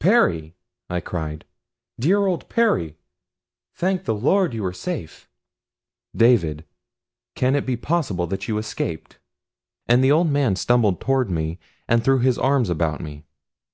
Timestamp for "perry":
0.00-0.54, 2.50-2.98